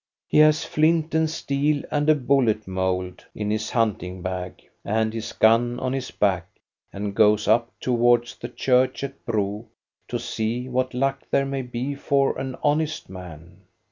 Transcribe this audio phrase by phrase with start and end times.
[0.27, 5.31] He has flint and steel and a bullet mould in his hunting bag, and his
[5.31, 6.47] gun on his back,
[6.91, 9.67] and goes up towards the church at Bro
[10.07, 13.61] to see what luck there may be for an honest man.